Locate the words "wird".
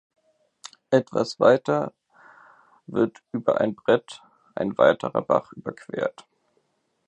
2.87-3.21